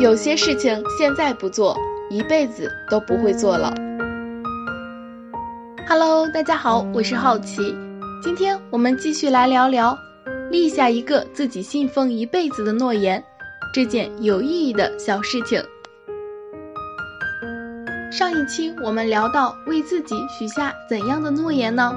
[0.00, 1.76] 有些事情现在不做，
[2.10, 3.72] 一辈子都不会做了。
[5.88, 7.74] Hello，大家好，我是好奇，
[8.22, 9.96] 今天我们继续来聊聊
[10.50, 13.22] 立下一个自己信奉一辈子的诺言
[13.74, 15.62] 这件有意义的小事情。
[18.10, 21.96] 上一期我们聊到为自己许下怎样的诺言呢？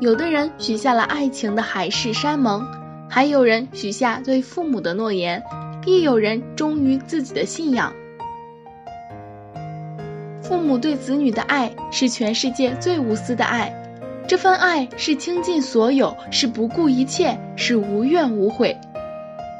[0.00, 2.66] 有的人许下了爱情的海誓山盟，
[3.08, 5.42] 还有人许下对父母的诺言，
[5.86, 7.94] 亦有人忠于自己的信仰。
[10.42, 13.72] 父母对子女的爱是全世界最无私的爱，
[14.26, 18.76] 这份爱是倾尽所有，是不顾一切，是无怨无悔。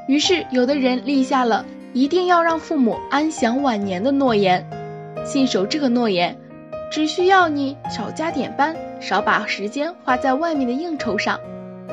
[0.09, 4.69] 于是，有的人立下了一定要让父母安享晚年的诺言，
[5.25, 6.37] 信守这个诺言，
[6.91, 11.41] 只需要你少加点班，少把时间花在外面的应酬上，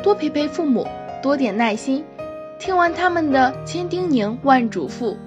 [0.03, 0.87] 多陪陪父母，
[1.21, 2.03] 多点耐心，
[2.63, 5.17] 听完他们的千叮咛万嘱咐。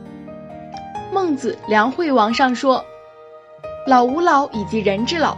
[1.12, 2.82] 孟子《梁惠王》上说。
[3.86, 5.36] 老吾老以及人之老，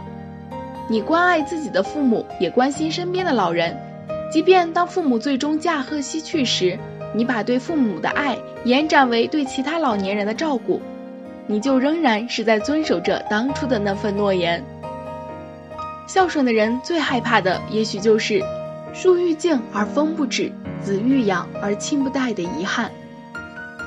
[0.87, 3.77] 你关爱自己的父母，也关心身边的老人。
[4.31, 6.79] 即便当父母最终驾鹤西去时，
[7.13, 10.81] 你把对父母的爱延展为对其他老年人的照顾，
[11.47, 14.63] 你就仍然是在遵守着当初的那份诺言。
[16.07, 18.41] 孝顺的人最害怕的，也许就是
[18.93, 20.51] 树欲静而风不止，
[20.83, 22.91] 子欲养而亲不待的遗憾。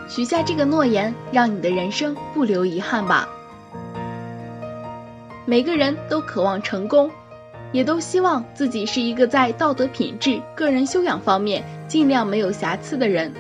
[0.09, 3.29] 许下这个诺言，让你的人生不留遗憾吧。
[5.45, 7.11] 每个人都渴望成功，
[7.73, 13.33] 也都希望自己是一个在道德品质、个人修养方面尽量没有瑕疵的人。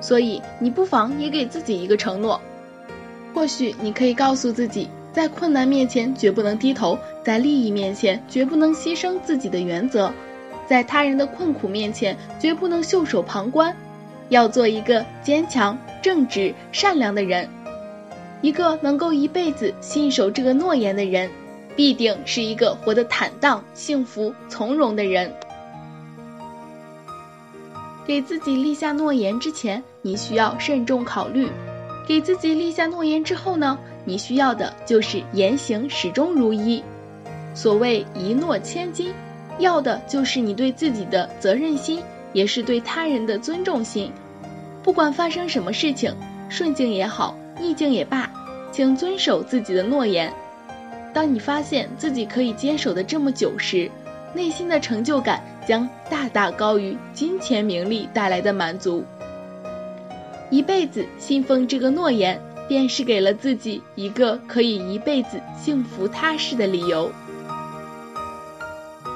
[0.00, 2.40] 所以，你不妨也给自己一个承诺。
[3.34, 10.10] 或许你可以告诉自己，在困难面前绝不能低头，在利益面前绝不能牺牲自己的原则，
[10.68, 13.74] 在他人的困苦面前绝不能袖手旁观，
[14.28, 17.48] 要做一个坚强、正直、善良的人。
[18.42, 21.30] 一个能够一辈子信守这个诺言的人，
[21.74, 25.32] 必定是一个活得坦荡、幸福、从容的人。
[28.06, 31.48] 给自己立下诺言之前，你需要慎重考虑；
[32.06, 36.82] 给自己立下诺言之后呢，你需要的就是言行始终如一。
[37.54, 39.12] 所谓一诺千金，
[39.58, 42.02] 要的就是你对自己的责任心，
[42.32, 44.12] 也是对他人的尊重心。
[44.82, 46.14] 不管发生什么事情，
[46.48, 47.36] 顺境也好。
[47.60, 48.30] 逆境也罢，
[48.70, 50.32] 请遵守自己的诺言。
[51.12, 53.90] 当你发现自己可以坚守的这么久时，
[54.32, 59.04] 内心的成就感将大大高于金钱名利带来的满足。
[60.50, 67.10] 一辈子信奉这个诺言，便是给了自己一个可以一辈子幸福踏实的理由。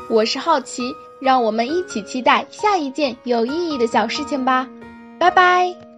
[0.09, 4.69] 我是好奇，让我们一起期待下一件有意义的小事情吧。
[5.19, 5.92] 拜拜。